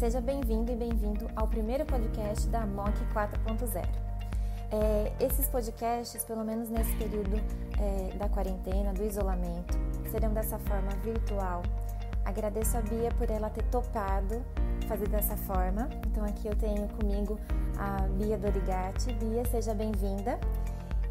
Seja 0.00 0.18
bem-vindo 0.18 0.72
e 0.72 0.76
bem-vindo 0.76 1.30
ao 1.36 1.46
primeiro 1.46 1.84
podcast 1.84 2.48
da 2.48 2.64
MOC 2.64 2.94
4.0. 3.12 3.86
É, 4.72 5.12
esses 5.22 5.46
podcasts, 5.46 6.24
pelo 6.24 6.42
menos 6.42 6.70
nesse 6.70 6.90
período 6.96 7.36
é, 7.78 8.16
da 8.16 8.26
quarentena, 8.26 8.94
do 8.94 9.04
isolamento, 9.04 9.78
serão 10.10 10.32
dessa 10.32 10.58
forma 10.60 10.88
virtual. 11.04 11.60
Agradeço 12.24 12.78
a 12.78 12.80
Bia 12.80 13.10
por 13.18 13.30
ela 13.30 13.50
ter 13.50 13.62
topado 13.64 14.42
fazer 14.88 15.06
dessa 15.06 15.36
forma. 15.36 15.86
Então 16.06 16.24
aqui 16.24 16.48
eu 16.48 16.56
tenho 16.56 16.88
comigo 16.88 17.38
a 17.76 18.08
Bia 18.08 18.38
Dorigati. 18.38 19.12
Bia, 19.12 19.44
seja 19.50 19.74
bem-vinda. 19.74 20.40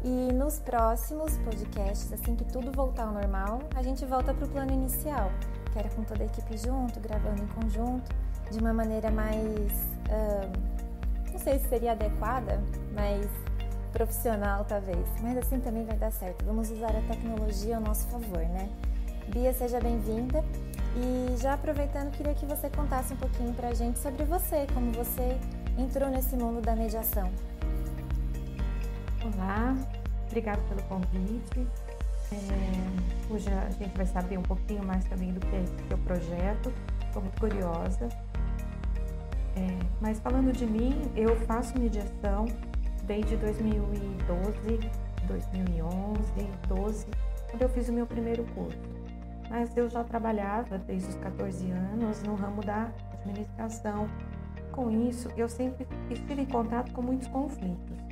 E 0.02 0.32
nos 0.32 0.58
próximos 0.58 1.38
podcasts, 1.38 2.12
assim 2.12 2.34
que 2.34 2.44
tudo 2.44 2.72
voltar 2.72 3.04
ao 3.04 3.12
normal, 3.12 3.60
a 3.76 3.84
gente 3.84 4.04
volta 4.04 4.34
para 4.34 4.46
o 4.46 4.48
plano 4.48 4.72
inicial, 4.72 5.30
que 5.72 5.78
era 5.78 5.88
com 5.90 6.02
toda 6.04 6.22
a 6.22 6.26
equipe 6.26 6.56
junto, 6.56 6.98
gravando 7.00 7.42
em 7.42 7.46
conjunto, 7.48 8.14
de 8.50 8.58
uma 8.58 8.72
maneira 8.72 9.10
mais. 9.10 9.72
Não 11.32 11.38
sei 11.38 11.58
se 11.58 11.68
seria 11.68 11.92
adequada, 11.92 12.60
mas 12.92 13.26
profissional 13.92 14.64
talvez. 14.64 15.06
Mas 15.22 15.38
assim 15.38 15.60
também 15.60 15.84
vai 15.84 15.96
dar 15.96 16.10
certo. 16.12 16.44
Vamos 16.44 16.70
usar 16.70 16.94
a 16.96 17.02
tecnologia 17.02 17.76
ao 17.76 17.82
nosso 17.82 18.06
favor, 18.08 18.38
né? 18.38 18.68
Bia, 19.28 19.52
seja 19.52 19.80
bem-vinda. 19.80 20.44
E 20.96 21.36
já 21.36 21.54
aproveitando, 21.54 22.10
queria 22.10 22.34
que 22.34 22.44
você 22.44 22.68
contasse 22.68 23.12
um 23.14 23.16
pouquinho 23.16 23.54
pra 23.54 23.72
gente 23.72 23.98
sobre 24.00 24.24
você, 24.24 24.66
como 24.74 24.90
você 24.90 25.38
entrou 25.78 26.10
nesse 26.10 26.34
mundo 26.34 26.60
da 26.60 26.74
mediação. 26.74 27.30
Olá, 29.22 29.76
obrigada 30.26 30.60
pelo 30.62 30.82
convite. 30.82 31.66
É, 32.32 32.90
a 33.66 33.70
gente 33.70 33.96
vai 33.96 34.06
saber 34.06 34.38
um 34.38 34.42
pouquinho 34.42 34.84
mais 34.84 35.04
também 35.04 35.32
do 35.32 35.40
que 35.40 35.56
é 35.56 35.60
o 35.60 35.88
seu 35.88 35.98
projeto. 35.98 36.72
Estou 37.06 37.22
muito 37.22 37.40
curiosa. 37.40 38.08
É, 39.56 39.78
mas 40.00 40.20
falando 40.20 40.52
de 40.52 40.66
mim, 40.66 41.10
eu 41.16 41.36
faço 41.46 41.78
mediação 41.78 42.46
desde 43.04 43.36
2012, 43.36 44.90
2011, 45.26 46.20
12, 46.68 47.06
quando 47.50 47.62
eu 47.62 47.68
fiz 47.68 47.88
o 47.88 47.92
meu 47.92 48.06
primeiro 48.06 48.44
curso. 48.54 48.78
Mas 49.48 49.76
eu 49.76 49.88
já 49.88 50.04
trabalhava 50.04 50.78
desde 50.78 51.08
os 51.08 51.16
14 51.16 51.70
anos 51.70 52.22
no 52.22 52.36
ramo 52.36 52.62
da 52.62 52.92
administração. 53.14 54.08
Com 54.70 54.90
isso, 54.90 55.28
eu 55.36 55.48
sempre 55.48 55.86
estive 56.08 56.42
em 56.42 56.46
contato 56.46 56.92
com 56.92 57.02
muitos 57.02 57.26
conflitos 57.26 58.10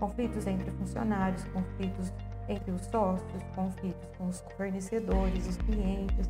conflitos 0.00 0.46
entre 0.46 0.70
funcionários, 0.72 1.44
conflitos 1.44 2.10
entre 2.50 2.72
os 2.72 2.82
sócios, 2.86 3.42
conflitos 3.54 4.08
com 4.18 4.28
os 4.28 4.44
fornecedores, 4.56 5.48
os 5.48 5.56
clientes. 5.58 6.28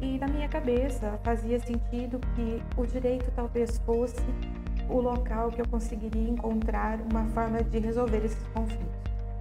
E 0.00 0.18
na 0.18 0.26
minha 0.26 0.48
cabeça 0.48 1.18
fazia 1.22 1.58
sentido 1.60 2.18
que 2.34 2.62
o 2.76 2.86
direito 2.86 3.30
talvez 3.34 3.78
fosse 3.78 4.24
o 4.88 5.00
local 5.00 5.50
que 5.50 5.60
eu 5.60 5.68
conseguiria 5.68 6.30
encontrar 6.30 7.00
uma 7.00 7.24
forma 7.26 7.62
de 7.62 7.78
resolver 7.78 8.24
esses 8.24 8.46
conflitos, 8.48 8.86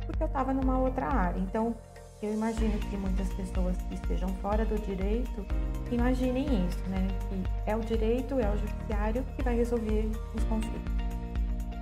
porque 0.06 0.24
eu 0.24 0.28
estava 0.28 0.54
numa 0.54 0.78
outra 0.78 1.08
área. 1.08 1.40
Então, 1.40 1.76
eu 2.22 2.34
imagino 2.34 2.78
que 2.80 2.98
muitas 2.98 3.32
pessoas 3.34 3.78
que 3.84 3.94
estejam 3.94 4.30
fora 4.42 4.66
do 4.66 4.76
direito 4.80 5.46
imaginem 5.92 6.66
isso, 6.68 6.90
né? 6.90 7.08
Que 7.30 7.70
é 7.70 7.76
o 7.76 7.82
direito, 7.82 8.40
é 8.40 8.50
o 8.50 8.58
judiciário 8.58 9.24
que 9.36 9.44
vai 9.44 9.56
resolver 9.56 10.10
os 10.34 10.44
conflitos. 10.46 11.05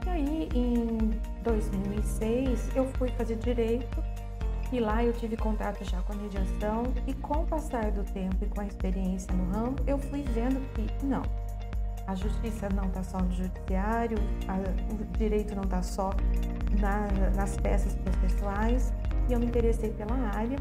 E 0.06 0.10
aí, 0.10 0.50
em 0.54 0.98
2006, 1.44 2.76
eu 2.76 2.86
fui 2.94 3.10
fazer 3.10 3.36
direito 3.38 4.04
e 4.72 4.80
lá 4.80 5.04
eu 5.04 5.14
tive 5.14 5.38
contato 5.38 5.84
já 5.84 6.02
com 6.02 6.14
a 6.14 6.16
mediação 6.16 6.84
e 7.06 7.14
com 7.14 7.42
o 7.42 7.46
passar 7.46 7.92
do 7.92 8.04
tempo 8.12 8.38
e 8.42 8.48
com 8.48 8.62
a 8.62 8.66
experiência 8.66 9.34
no 9.34 9.52
ramo, 9.52 9.76
eu 9.86 9.98
fui 9.98 10.24
vendo 10.24 10.60
que 10.74 11.06
não, 11.06 11.22
a 12.08 12.16
justiça 12.16 12.68
não 12.70 12.86
está 12.86 13.04
só 13.04 13.20
no 13.20 13.32
judiciário, 13.32 14.18
a, 14.48 14.58
o 14.94 15.18
direito 15.18 15.56
não 15.56 15.64
está 15.64 15.82
só 15.82 16.10
na, 16.80 17.08
nas 17.36 17.56
peças 17.58 17.96
processuais 17.96 18.92
e 19.30 19.34
eu 19.34 19.40
me 19.40 19.46
interessei 19.46 19.92
pela 19.92 20.16
área 20.36 20.58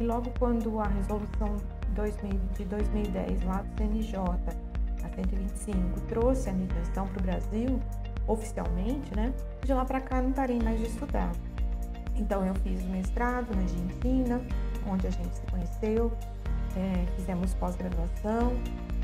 e 0.00 0.04
logo 0.04 0.30
quando 0.38 0.80
a 0.80 0.88
resolução 0.88 1.56
2000, 1.94 2.40
de 2.56 2.64
2010 2.64 3.44
lá 3.44 3.62
do 3.62 3.78
CNJ, 3.78 4.18
a 4.18 5.08
125, 5.14 6.00
trouxe 6.08 6.50
a 6.50 6.52
mediação 6.52 7.06
para 7.06 7.20
o 7.20 7.22
Brasil, 7.22 7.80
oficialmente, 8.26 9.14
né? 9.14 9.32
De 9.62 9.72
lá 9.72 9.84
para 9.84 10.00
cá 10.00 10.20
não 10.20 10.32
parei 10.32 10.58
mais 10.60 10.78
de 10.78 10.86
estudar. 10.86 11.32
Então 12.16 12.44
eu 12.44 12.54
fiz 12.56 12.82
mestrado 12.84 13.54
na 13.54 13.62
Argentina, 13.62 14.40
onde 14.86 15.06
a 15.06 15.10
gente 15.10 15.34
se 15.34 15.42
conheceu, 15.50 16.12
é, 16.76 17.06
fizemos 17.16 17.54
pós-graduação 17.54 18.52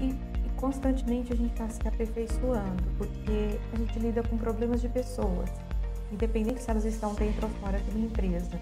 e, 0.00 0.10
e, 0.10 0.50
constantemente 0.56 1.32
a 1.32 1.36
gente 1.36 1.52
está 1.52 1.68
se 1.68 1.86
aperfeiçoando, 1.86 2.82
porque 2.98 3.58
a 3.72 3.76
gente 3.76 3.98
lida 3.98 4.22
com 4.22 4.36
problemas 4.36 4.80
de 4.80 4.88
pessoas, 4.88 5.50
independente 6.12 6.62
se 6.62 6.70
elas 6.70 6.84
estão 6.84 7.14
dentro 7.14 7.46
ou 7.46 7.52
fora 7.54 7.78
de 7.78 7.90
uma 7.90 8.06
empresa. 8.06 8.60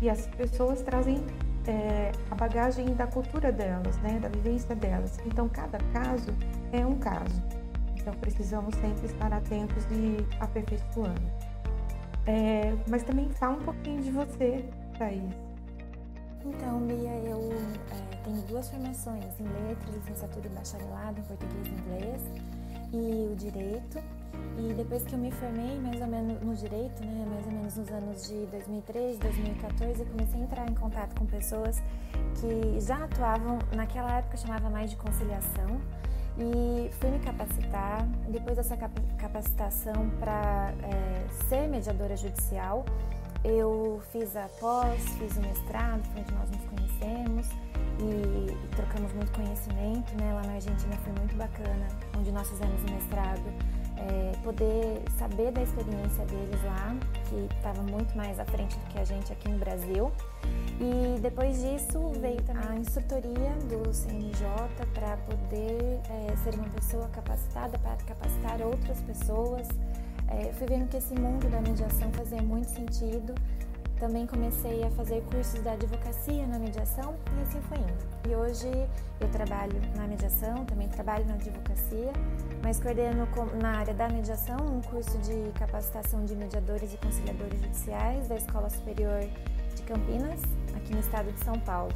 E 0.00 0.10
as 0.10 0.26
pessoas 0.26 0.82
trazem 0.82 1.24
é, 1.66 2.12
a 2.30 2.34
bagagem 2.34 2.94
da 2.94 3.06
cultura 3.06 3.52
delas, 3.52 3.96
né, 3.98 4.18
da 4.20 4.28
vivência 4.28 4.74
delas. 4.74 5.18
Então 5.26 5.48
cada 5.48 5.78
caso 5.92 6.34
é 6.72 6.84
um 6.84 6.96
caso. 6.98 7.42
Então 8.02 8.14
precisamos 8.14 8.74
sempre 8.74 9.06
estar 9.06 9.32
atentos 9.32 9.84
e 9.92 10.26
aperfeiçoando. 10.40 11.22
É, 12.26 12.74
mas 12.88 13.04
também 13.04 13.30
fala 13.30 13.56
um 13.56 13.62
pouquinho 13.62 14.02
de 14.02 14.10
você, 14.10 14.64
Thaís. 14.98 15.32
Então, 16.44 16.80
Bia, 16.80 17.14
eu 17.24 17.52
é, 17.52 18.16
tenho 18.24 18.42
duas 18.42 18.68
formações 18.68 19.24
em 19.38 19.44
letras, 19.44 19.94
licenciatura 19.94 20.46
e 20.46 20.50
bacharelado 20.50 21.20
em 21.20 21.22
português 21.22 21.68
e 21.68 21.70
inglês 21.70 22.22
e 22.92 23.32
o 23.32 23.36
direito. 23.36 23.98
E 24.58 24.74
depois 24.74 25.04
que 25.04 25.14
eu 25.14 25.18
me 25.18 25.30
formei, 25.30 25.78
mais 25.78 26.00
ou 26.00 26.06
menos 26.08 26.42
no 26.42 26.54
direito, 26.56 27.04
né, 27.04 27.24
mais 27.28 27.46
ou 27.46 27.52
menos 27.52 27.76
nos 27.76 27.88
anos 27.90 28.28
de 28.28 28.46
2013, 28.46 29.18
2014, 29.18 30.00
eu 30.00 30.06
comecei 30.06 30.40
a 30.40 30.44
entrar 30.44 30.68
em 30.68 30.74
contato 30.74 31.14
com 31.16 31.26
pessoas 31.26 31.80
que 32.40 32.80
já 32.80 33.04
atuavam, 33.04 33.58
naquela 33.74 34.18
época 34.18 34.36
chamava 34.36 34.68
mais 34.68 34.90
de 34.90 34.96
conciliação, 34.96 35.80
e 36.38 36.90
fui 37.00 37.10
me 37.10 37.18
capacitar. 37.18 38.06
Depois 38.28 38.56
dessa 38.56 38.76
capacitação 39.18 40.10
para 40.18 40.72
é, 40.82 41.26
ser 41.48 41.68
mediadora 41.68 42.16
judicial, 42.16 42.84
eu 43.44 44.00
fiz 44.12 44.36
a 44.36 44.48
pós, 44.60 45.02
fiz 45.18 45.36
o 45.36 45.40
mestrado, 45.40 46.02
foi 46.12 46.22
onde 46.22 46.32
nós 46.34 46.50
nos 46.50 46.64
conhecemos 46.64 47.48
e, 47.98 48.52
e 48.52 48.68
trocamos 48.76 49.12
muito 49.12 49.32
conhecimento. 49.32 50.14
Né? 50.16 50.32
Lá 50.32 50.42
na 50.42 50.54
Argentina 50.54 50.96
foi 50.98 51.12
muito 51.12 51.36
bacana, 51.36 51.88
onde 52.16 52.30
nós 52.30 52.48
fizemos 52.48 52.80
o 52.82 52.92
mestrado. 52.92 53.42
É, 53.96 54.32
poder 54.42 55.02
saber 55.16 55.52
da 55.52 55.62
experiência 55.62 56.24
deles 56.24 56.62
lá, 56.64 56.96
que 57.28 57.54
estava 57.56 57.82
muito 57.82 58.16
mais 58.16 58.38
à 58.40 58.44
frente 58.44 58.76
do 58.76 58.84
que 58.86 58.98
a 58.98 59.04
gente 59.04 59.32
aqui 59.32 59.48
no 59.48 59.58
Brasil. 59.58 60.10
E 60.82 61.20
depois 61.20 61.62
disso 61.62 62.10
veio 62.20 62.42
também 62.42 62.68
a 62.68 62.74
instrutoria 62.74 63.52
do 63.70 63.94
CNJ 63.94 64.44
para 64.92 65.16
poder 65.18 66.00
é, 66.10 66.36
ser 66.42 66.56
uma 66.56 66.68
pessoa 66.70 67.08
capacitada 67.10 67.78
para 67.78 67.94
capacitar 67.98 68.60
outras 68.60 69.00
pessoas. 69.02 69.68
É, 70.26 70.52
fui 70.54 70.66
vendo 70.66 70.88
que 70.88 70.96
esse 70.96 71.14
mundo 71.14 71.48
da 71.48 71.60
mediação 71.60 72.10
fazia 72.12 72.42
muito 72.42 72.68
sentido. 72.70 73.32
Também 74.00 74.26
comecei 74.26 74.82
a 74.82 74.90
fazer 74.90 75.22
cursos 75.30 75.62
da 75.62 75.74
advocacia 75.74 76.44
na 76.48 76.58
mediação 76.58 77.14
e 77.38 77.42
assim 77.42 77.60
foi 77.68 77.78
indo. 77.78 78.28
E 78.28 78.34
hoje 78.34 78.68
eu 79.20 79.28
trabalho 79.28 79.80
na 79.94 80.08
mediação, 80.08 80.64
também 80.64 80.88
trabalho 80.88 81.24
na 81.26 81.34
advocacia, 81.34 82.12
mas 82.60 82.80
coordeno 82.80 83.28
na 83.60 83.78
área 83.78 83.94
da 83.94 84.08
mediação 84.08 84.56
um 84.66 84.80
curso 84.80 85.16
de 85.18 85.52
capacitação 85.56 86.24
de 86.24 86.34
mediadores 86.34 86.92
e 86.92 86.96
conciliadores 86.96 87.60
judiciais 87.60 88.26
da 88.26 88.34
Escola 88.34 88.68
Superior 88.68 89.22
de 89.82 89.86
Campinas 89.86 90.40
aqui 90.74 90.94
no 90.94 91.00
estado 91.00 91.32
de 91.32 91.44
São 91.44 91.58
Paulo. 91.60 91.92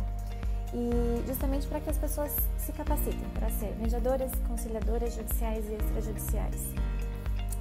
E 0.75 1.25
justamente 1.27 1.67
para 1.69 1.81
que 1.81 1.89
as 1.89 1.97
pessoas 1.97 2.37
se 2.59 2.73
capacitem 2.73 3.29
para 3.33 3.49
ser 3.51 3.75
mediadoras, 3.77 4.33
conciliadoras 4.47 5.15
judiciais 5.15 5.65
e 5.69 5.75
extrajudiciais. 5.75 6.75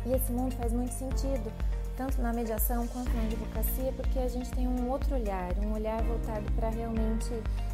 E 0.05 0.13
esse 0.13 0.31
mundo 0.31 0.55
faz 0.55 0.73
muito 0.73 0.93
sentido, 0.93 1.51
tanto 1.95 2.21
na 2.21 2.33
mediação 2.33 2.85
quanto 2.87 3.09
na 3.11 3.23
advocacia, 3.23 3.91
porque 3.93 4.19
a 4.19 4.27
gente 4.27 4.51
tem 4.51 4.67
um 4.67 4.89
outro 4.89 5.15
olhar, 5.15 5.53
um 5.65 5.73
olhar 5.73 6.01
voltado 6.03 6.51
para 6.53 6.69
realmente 6.69 7.31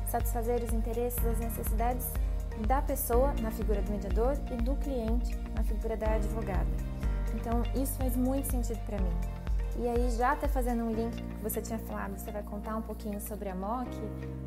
satisfazer 0.07 0.61
os 0.61 0.73
interesses, 0.73 1.25
as 1.25 1.39
necessidades 1.39 2.07
da 2.67 2.81
pessoa 2.81 3.33
na 3.41 3.49
figura 3.49 3.81
do 3.81 3.91
mediador 3.91 4.37
e 4.51 4.55
do 4.57 4.75
cliente 4.75 5.35
na 5.55 5.63
figura 5.63 5.97
da 5.97 6.13
advogada. 6.13 6.69
Então, 7.33 7.63
isso 7.81 7.93
faz 7.93 8.15
muito 8.15 8.51
sentido 8.51 8.79
para 8.85 8.99
mim. 8.99 9.40
E 9.79 9.87
aí, 9.87 10.11
já 10.11 10.33
até 10.33 10.47
fazendo 10.47 10.83
um 10.83 10.91
link 10.91 11.15
que 11.15 11.43
você 11.43 11.61
tinha 11.61 11.79
falado, 11.79 12.17
você 12.17 12.29
vai 12.31 12.43
contar 12.43 12.75
um 12.75 12.81
pouquinho 12.81 13.19
sobre 13.21 13.49
a 13.49 13.55
MOC, 13.55 13.89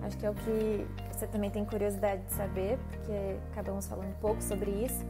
acho 0.02 0.16
que 0.16 0.26
é 0.26 0.30
o 0.30 0.34
que 0.34 0.86
você 1.12 1.26
também 1.26 1.50
tem 1.50 1.64
curiosidade 1.64 2.22
de 2.22 2.32
saber, 2.34 2.78
porque 2.90 3.36
acabamos 3.52 3.86
falando 3.86 4.08
um 4.08 4.20
pouco 4.20 4.42
sobre 4.42 4.70
isso. 4.70 5.04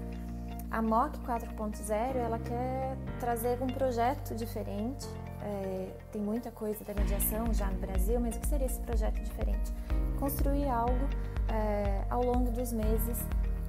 A 0.70 0.80
MOC 0.80 1.18
4.0, 1.20 2.16
ela 2.16 2.38
quer 2.38 2.96
trazer 3.20 3.60
um 3.62 3.66
projeto 3.66 4.34
diferente, 4.34 5.06
é, 5.42 5.90
tem 6.10 6.22
muita 6.22 6.50
coisa 6.50 6.82
da 6.84 6.94
mediação 6.94 7.52
já 7.52 7.66
no 7.66 7.78
Brasil, 7.78 8.18
mas 8.18 8.36
o 8.36 8.40
que 8.40 8.46
seria 8.46 8.66
esse 8.66 8.80
projeto 8.80 9.20
diferente? 9.20 9.72
Construir 10.18 10.68
algo 10.68 11.06
é, 11.52 12.02
ao 12.08 12.24
longo 12.24 12.50
dos 12.50 12.72
meses 12.72 13.18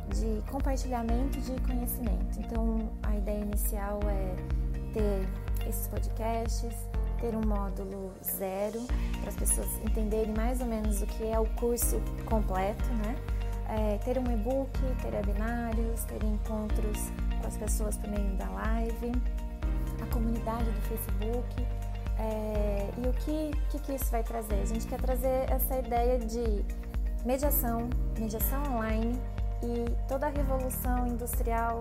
de 0.09 0.41
compartilhamento 0.49 1.39
de 1.41 1.59
conhecimento. 1.61 2.39
Então, 2.39 2.89
a 3.03 3.15
ideia 3.15 3.41
inicial 3.41 3.99
é 4.03 4.35
ter 4.93 5.27
esses 5.67 5.87
podcasts, 5.87 6.73
ter 7.19 7.35
um 7.35 7.45
módulo 7.45 8.13
zero 8.23 8.81
para 9.19 9.29
as 9.29 9.35
pessoas 9.35 9.67
entenderem 9.83 10.33
mais 10.33 10.61
ou 10.61 10.67
menos 10.67 11.01
o 11.01 11.05
que 11.05 11.25
é 11.25 11.39
o 11.39 11.45
curso 11.55 12.01
completo, 12.25 12.87
né? 13.05 13.15
É, 13.67 13.97
ter 13.99 14.19
um 14.19 14.31
e-book, 14.31 14.79
ter 15.01 15.13
webinários, 15.13 16.03
ter 16.03 16.23
encontros 16.23 17.11
com 17.41 17.47
as 17.47 17.57
pessoas 17.57 17.97
por 17.97 18.09
meio 18.09 18.35
da 18.35 18.47
live, 18.49 19.11
a 20.01 20.13
comunidade 20.13 20.65
do 20.65 20.81
Facebook. 20.81 21.65
É, 22.19 22.89
e 22.97 23.07
o 23.07 23.13
que, 23.13 23.51
que, 23.71 23.79
que 23.79 23.95
isso 23.95 24.05
vai 24.11 24.23
trazer? 24.23 24.61
A 24.61 24.65
gente 24.65 24.85
quer 24.85 25.01
trazer 25.01 25.49
essa 25.49 25.79
ideia 25.79 26.19
de 26.19 26.63
mediação, 27.25 27.89
mediação 28.17 28.61
online 28.75 29.19
e 29.63 30.07
toda 30.07 30.27
a 30.27 30.29
revolução 30.29 31.07
industrial 31.07 31.79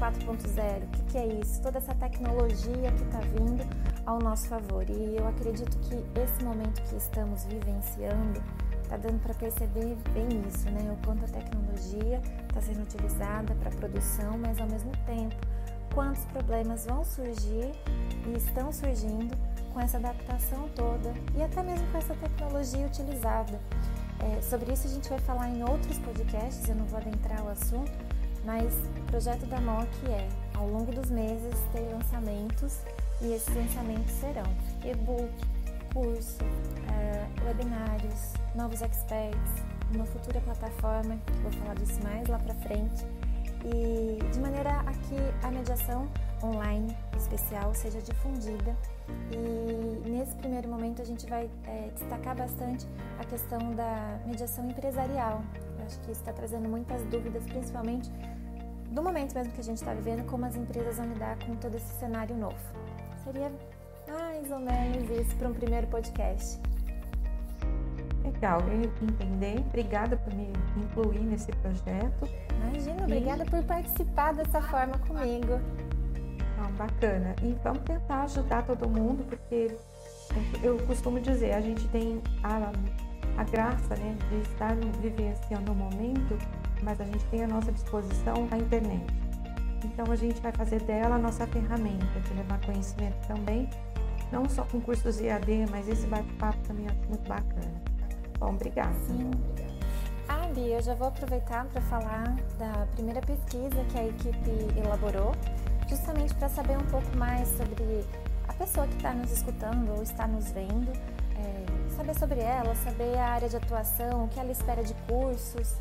4.0. 0.00 0.84
O 0.84 0.86
que, 0.88 1.02
que 1.04 1.18
é 1.18 1.26
isso? 1.26 1.60
Toda 1.60 1.78
essa 1.78 1.94
tecnologia 1.94 2.90
que 2.90 3.02
está 3.02 3.20
vindo 3.20 3.62
ao 4.06 4.18
nosso 4.18 4.48
favor. 4.48 4.88
E 4.88 5.16
eu 5.16 5.28
acredito 5.28 5.76
que 5.80 5.94
esse 6.18 6.42
momento 6.42 6.80
que 6.88 6.96
estamos 6.96 7.44
vivenciando 7.44 8.42
está 8.82 8.96
dando 8.96 9.20
para 9.22 9.34
perceber 9.34 9.96
bem 10.14 10.42
isso, 10.48 10.68
né? 10.70 10.90
O 10.90 11.06
quanto 11.06 11.24
a 11.24 11.28
tecnologia 11.28 12.20
está 12.48 12.60
sendo 12.60 12.82
utilizada 12.82 13.54
para 13.56 13.70
produção, 13.70 14.38
mas 14.38 14.58
ao 14.58 14.66
mesmo 14.66 14.90
tempo 15.06 15.36
quantos 15.94 16.24
problemas 16.26 16.86
vão 16.86 17.04
surgir 17.04 17.72
e 18.26 18.36
estão 18.36 18.72
surgindo 18.72 19.36
com 19.72 19.80
essa 19.80 19.98
adaptação 19.98 20.68
toda 20.74 21.12
e 21.36 21.42
até 21.42 21.62
mesmo 21.62 21.86
com 21.90 21.98
essa 21.98 22.14
tecnologia 22.14 22.86
utilizada. 22.86 23.60
É, 24.20 24.40
sobre 24.42 24.72
isso 24.72 24.86
a 24.86 24.90
gente 24.90 25.08
vai 25.08 25.18
falar 25.20 25.48
em 25.48 25.62
outros 25.62 25.98
podcasts, 25.98 26.68
eu 26.68 26.74
não 26.74 26.84
vou 26.86 26.98
adentrar 26.98 27.44
o 27.44 27.48
assunto, 27.48 27.92
mas 28.44 28.72
o 28.74 29.02
projeto 29.06 29.46
da 29.46 29.60
MOC 29.60 29.88
é, 30.08 30.28
ao 30.54 30.68
longo 30.68 30.92
dos 30.92 31.10
meses, 31.10 31.54
ter 31.72 31.80
lançamentos 31.92 32.78
e 33.20 33.32
esses 33.32 33.54
lançamentos 33.54 34.12
serão 34.12 34.50
e-book, 34.84 35.32
curso, 35.92 36.38
uh, 36.42 37.46
webinários, 37.46 38.32
novos 38.54 38.80
experts, 38.82 39.52
uma 39.94 40.06
futura 40.06 40.40
plataforma, 40.40 41.18
vou 41.42 41.52
falar 41.52 41.74
disso 41.74 42.02
mais 42.02 42.28
lá 42.28 42.38
para 42.38 42.54
frente, 42.54 43.04
e 43.64 44.18
de 44.32 44.40
maneira 44.40 44.70
a 44.80 44.92
que 44.92 45.46
a 45.46 45.50
mediação 45.50 46.08
online 46.42 46.96
especial 47.16 47.74
seja 47.74 48.00
difundida. 48.00 48.74
E 49.30 50.08
nesse 50.08 50.34
primeiro 50.36 50.68
momento 50.68 51.02
a 51.02 51.04
gente 51.04 51.26
vai 51.26 51.50
é, 51.66 51.90
destacar 51.94 52.36
bastante 52.36 52.86
a 53.18 53.24
questão 53.24 53.74
da 53.74 54.18
mediação 54.24 54.68
empresarial. 54.68 55.42
Eu 55.78 55.84
acho 55.84 55.98
que 56.00 56.12
isso 56.12 56.20
está 56.20 56.32
trazendo 56.32 56.68
muitas 56.68 57.02
dúvidas, 57.04 57.42
principalmente 57.44 58.10
do 58.90 59.02
momento 59.02 59.34
mesmo 59.34 59.52
que 59.52 59.60
a 59.60 59.64
gente 59.64 59.78
está 59.78 59.94
vivendo, 59.94 60.26
como 60.26 60.44
as 60.44 60.56
empresas 60.56 60.96
vão 60.96 61.06
lidar 61.06 61.36
com 61.44 61.54
todo 61.56 61.76
esse 61.76 61.98
cenário 61.98 62.36
novo. 62.36 62.58
Seria 63.24 63.50
mais 64.08 64.50
ou 64.50 64.58
menos 64.58 65.10
isso 65.10 65.36
para 65.36 65.48
um 65.48 65.54
primeiro 65.54 65.86
podcast. 65.86 66.58
Legal, 68.24 68.60
eu 68.68 68.82
entender. 68.82 69.60
Obrigada 69.68 70.16
por 70.16 70.34
me 70.34 70.52
incluir 70.76 71.20
nesse 71.20 71.52
projeto. 71.52 72.28
Imagina, 72.68 73.04
obrigada 73.04 73.44
por 73.44 73.62
participar 73.64 74.34
dessa 74.34 74.60
forma 74.60 74.98
comigo. 74.98 75.60
Ah, 76.58 76.70
bacana. 76.76 77.34
E 77.42 77.56
vamos 77.62 77.82
tentar 77.82 78.24
ajudar 78.24 78.66
todo 78.66 78.88
mundo, 78.88 79.24
porque 79.24 79.74
eu 80.62 80.78
costumo 80.86 81.20
dizer, 81.20 81.52
a 81.52 81.60
gente 81.60 81.86
tem 81.88 82.20
a, 82.42 82.72
a 83.40 83.44
graça 83.44 83.94
né, 83.96 84.16
de 84.28 84.40
estar 84.42 84.74
vivenciando 85.00 85.72
o 85.72 85.74
momento, 85.74 86.36
mas 86.82 87.00
a 87.00 87.04
gente 87.04 87.24
tem 87.26 87.44
à 87.44 87.48
nossa 87.48 87.72
disposição 87.72 88.48
a 88.50 88.56
internet. 88.56 89.04
Então 89.84 90.10
a 90.10 90.16
gente 90.16 90.40
vai 90.40 90.52
fazer 90.52 90.82
dela 90.82 91.16
a 91.16 91.18
nossa 91.18 91.46
ferramenta 91.46 92.20
de 92.20 92.34
levar 92.34 92.60
conhecimento 92.60 93.26
também, 93.26 93.68
não 94.30 94.48
só 94.48 94.64
com 94.64 94.80
cursos 94.80 95.20
EAD, 95.20 95.66
mas 95.70 95.88
esse 95.88 96.06
bate-papo 96.06 96.58
também 96.66 96.86
é 96.86 97.08
muito 97.08 97.26
bacana. 97.28 97.72
Bom, 98.38 98.50
obrigada. 98.50 98.94
Sim. 99.06 99.30
Ah, 100.28 100.46
Bia, 100.54 100.76
eu 100.76 100.82
já 100.82 100.94
vou 100.94 101.08
aproveitar 101.08 101.66
para 101.66 101.80
falar 101.82 102.36
da 102.58 102.86
primeira 102.92 103.20
pesquisa 103.20 103.84
que 103.90 103.98
a 103.98 104.06
equipe 104.06 104.78
elaborou, 104.78 105.32
justamente 105.88 106.34
para 106.36 106.48
saber 106.48 106.78
um 106.78 106.86
pouco 106.86 107.16
mais 107.16 107.48
sobre 107.48 108.06
a 108.48 108.52
pessoa 108.52 108.86
que 108.86 108.94
está 108.96 109.12
nos 109.12 109.32
escutando 109.32 109.90
ou 109.96 110.02
está 110.02 110.28
nos 110.28 110.52
vendo, 110.52 110.92
é, 111.36 111.90
saber 111.96 112.14
sobre 112.16 112.38
ela, 112.38 112.74
saber 112.76 113.16
a 113.18 113.30
área 113.30 113.48
de 113.48 113.56
atuação, 113.56 114.24
o 114.24 114.28
que 114.28 114.38
ela 114.38 114.52
espera 114.52 114.84
de 114.84 114.94
cursos, 115.08 115.74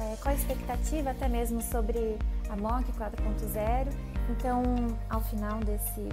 é, 0.00 0.16
qual 0.16 0.32
a 0.32 0.36
expectativa 0.36 1.10
até 1.10 1.28
mesmo 1.28 1.60
sobre 1.60 2.18
a 2.48 2.56
MOC 2.56 2.90
4.0. 2.92 3.92
Então, 4.30 4.62
ao 5.10 5.20
final 5.20 5.60
desse 5.60 6.08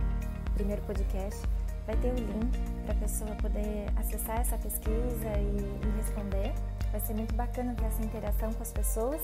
primeiro 0.54 0.82
podcast, 0.82 1.42
vai 1.86 1.96
ter 1.98 2.12
o 2.12 2.16
link 2.16 2.60
para 2.84 2.94
a 2.94 2.98
pessoa 2.98 3.32
poder 3.36 3.88
acessar 3.96 4.42
essa 4.42 4.58
pesquisa 4.58 5.30
e, 5.40 5.88
e, 5.88 5.98
responder. 5.98 6.54
Vai 6.92 7.00
ser 7.00 7.14
muito 7.14 7.34
bacana 7.36 7.74
ter 7.76 7.86
essa 7.86 8.04
interação 8.04 8.52
com 8.54 8.62
as 8.62 8.72
pessoas. 8.72 9.22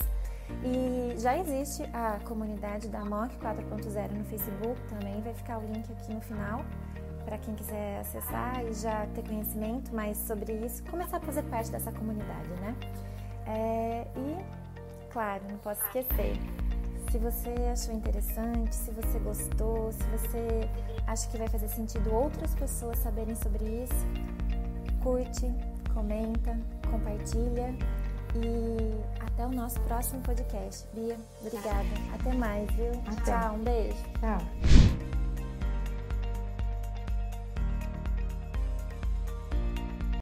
E 0.64 1.20
já 1.20 1.38
existe 1.38 1.84
a 1.94 2.20
comunidade 2.26 2.88
da 2.88 3.04
MOC 3.04 3.36
4.0 3.38 4.12
no 4.12 4.26
Facebook 4.26 4.80
também, 4.90 5.22
vai 5.22 5.34
ficar 5.34 5.58
o 5.58 5.62
link 5.62 5.92
aqui 5.92 6.14
no 6.14 6.22
final 6.22 6.64
para 7.26 7.38
quem 7.38 7.56
quiser 7.56 8.02
acessar 8.02 8.64
e 8.66 8.74
já 8.74 9.08
ter 9.16 9.24
conhecimento 9.24 9.96
mais 9.96 10.18
sobre 10.18 10.52
isso, 10.54 10.84
começar 10.84 11.18
a 11.18 11.22
fazer 11.22 11.44
parte 11.44 11.72
dessa 11.72 11.90
comunidade, 11.92 12.50
né? 12.60 12.76
É, 13.46 14.08
e, 14.16 15.12
claro, 15.12 15.44
não 15.50 15.58
posso 15.58 15.82
esquecer, 15.86 16.38
se 17.14 17.20
você 17.20 17.54
achou 17.72 17.94
interessante, 17.94 18.74
se 18.74 18.90
você 18.90 19.20
gostou, 19.20 19.92
se 19.92 20.04
você 20.06 20.68
acha 21.06 21.30
que 21.30 21.38
vai 21.38 21.48
fazer 21.48 21.68
sentido 21.68 22.12
outras 22.12 22.56
pessoas 22.56 22.98
saberem 23.00 23.36
sobre 23.36 23.64
isso, 23.84 24.08
curte, 25.04 25.54
comenta, 25.94 26.58
compartilha 26.90 27.76
e 28.36 29.24
até 29.24 29.46
o 29.46 29.52
nosso 29.52 29.80
próximo 29.82 30.22
podcast. 30.22 30.88
Bia, 30.94 31.18
obrigada. 31.42 31.88
Até 32.16 32.34
mais, 32.34 32.68
viu? 32.72 32.92
Até. 33.06 33.32
Tchau, 33.32 33.56
um 33.56 33.64
beijo. 33.64 34.04
Tchau. 34.20 34.83